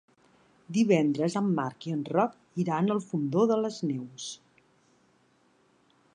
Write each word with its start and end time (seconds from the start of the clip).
Divendres 0.77 1.35
en 1.41 1.51
Marc 1.59 1.85
i 1.89 1.93
en 1.97 2.01
Roc 2.15 2.39
iran 2.65 2.91
al 2.95 3.05
Fondó 3.11 3.45
de 3.53 3.61
les 3.67 3.81
Neus. 3.91 4.35